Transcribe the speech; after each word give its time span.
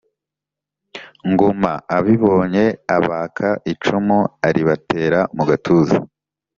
ngoma 1.31 1.73
abibonye 1.97 2.65
abaka 2.97 3.49
icumu 3.71 4.19
aribatera 4.47 5.19
mugatuza 5.35 5.97